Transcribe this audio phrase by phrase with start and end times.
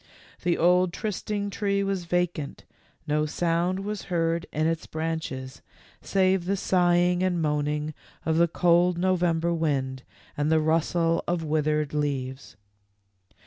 [0.41, 2.65] The old trysting tree was vacant,
[3.05, 5.61] no sound was heard in its branches,
[6.01, 7.85] save the sighing and THE LAST MEETING.
[8.23, 10.01] 155 moaning of the cold November wind
[10.35, 12.55] and the rustle of withered leaves.